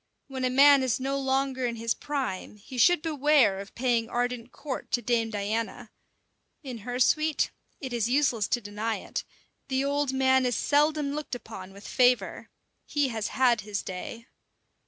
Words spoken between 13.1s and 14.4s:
had his day.